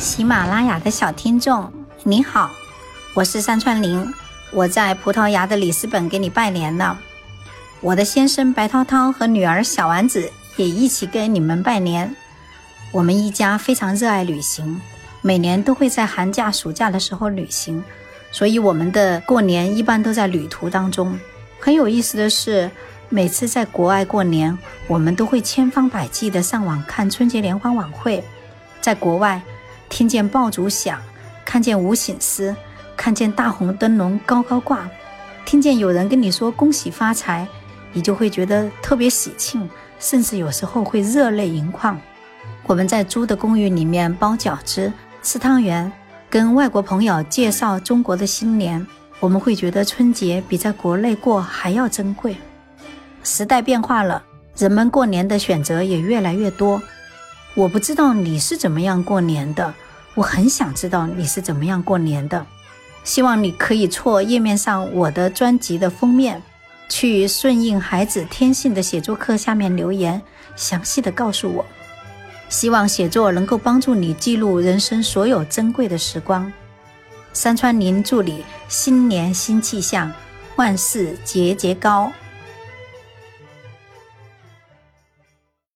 [0.00, 1.70] 喜马拉雅的小听众，
[2.04, 2.50] 你好，
[3.12, 4.10] 我是山川林，
[4.50, 6.98] 我在葡萄牙的里斯本给你拜年了。
[7.82, 12.16] 我的先生白涛涛和女儿小丸子也一起跟你们拜年。
[12.92, 14.80] 我们一家非常热爱旅行，
[15.20, 17.84] 每年都会在寒假、暑假的时候旅行，
[18.32, 21.18] 所以我们的过年一般都在旅途当中。
[21.60, 22.70] 很有意思的是，
[23.10, 24.56] 每次在国外过年，
[24.88, 28.24] 我们都会千方百计地上网看春节联欢晚会，
[28.80, 29.42] 在国外。
[29.90, 30.98] 听见爆竹响，
[31.44, 32.56] 看见无醒丝，
[32.96, 34.88] 看见大红灯笼高高挂，
[35.44, 37.46] 听见有人跟你说恭喜发财，
[37.92, 42.00] 你就会觉得特别喜庆，甚至有时候会热泪盈眶。
[42.66, 44.90] 我们在租的公寓里面包饺子、
[45.22, 45.90] 吃汤圆，
[46.30, 48.86] 跟外国朋友介绍中国的新年，
[49.18, 52.36] 我们会觉得春节比在国内过还要珍贵。
[53.24, 54.22] 时代变化了，
[54.56, 56.80] 人们过年的选择也越来越多。
[57.54, 59.74] 我不知道你是怎么样过年的，
[60.14, 62.46] 我很想知道你是怎么样过年的。
[63.02, 66.42] 希望你可以错页面上我的专辑的封面，
[66.88, 70.20] 去顺应孩子天性的写作课下面留言，
[70.54, 71.64] 详细的告诉我。
[72.48, 76.52] 希望写作能够帮助你记录人生所有珍贵的时光。
[77.32, 80.12] 山川林祝你新年新气象，
[80.56, 82.12] 万事节节高。